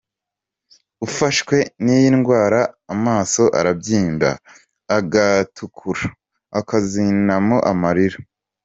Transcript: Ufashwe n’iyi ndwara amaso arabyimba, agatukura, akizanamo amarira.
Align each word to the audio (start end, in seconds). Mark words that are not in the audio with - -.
Ufashwe 1.05 1.57
n’iyi 1.83 2.09
ndwara 2.17 2.59
amaso 2.93 3.43
arabyimba, 3.59 4.29
agatukura, 4.97 6.05
akizanamo 6.59 7.57
amarira. 7.71 8.17